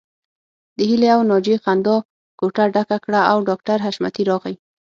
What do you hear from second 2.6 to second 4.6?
ډکه کړه او ډاکټر حشمتي راغی